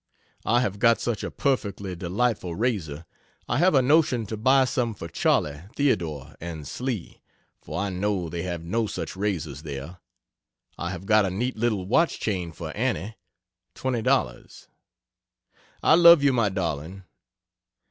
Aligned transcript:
I 0.45 0.61
have 0.61 0.79
got 0.79 0.99
such 0.99 1.23
a 1.23 1.29
perfectly 1.29 1.95
delightful 1.95 2.55
razor. 2.55 3.05
I 3.47 3.59
have 3.59 3.75
a 3.75 3.83
notion 3.83 4.25
to 4.25 4.35
buy 4.35 4.65
some 4.65 4.95
for 4.95 5.07
Charley, 5.07 5.61
Theodore 5.75 6.35
and 6.41 6.67
Slee 6.67 7.21
for 7.61 7.79
I 7.79 7.89
know 7.91 8.27
they 8.27 8.41
have 8.41 8.63
no 8.63 8.87
such 8.87 9.15
razors 9.15 9.61
there. 9.61 9.99
I 10.75 10.89
have 10.89 11.05
got 11.05 11.25
a 11.25 11.29
neat 11.29 11.55
little 11.55 11.85
watch 11.85 12.19
chain 12.19 12.51
for 12.51 12.71
Annie 12.75 13.15
$20. 13.75 14.67
I 15.83 15.93
love 15.93 16.23
you 16.23 16.33
my 16.33 16.49
darling. 16.49 17.03